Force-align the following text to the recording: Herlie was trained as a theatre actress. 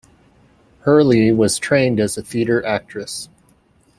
Herlie 0.83 1.31
was 1.31 1.59
trained 1.59 1.99
as 1.99 2.17
a 2.17 2.23
theatre 2.23 2.65
actress. 2.65 3.29